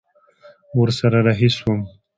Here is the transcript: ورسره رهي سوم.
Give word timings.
ورسره 0.79 1.19
رهي 1.25 1.49
سوم. 1.57 1.79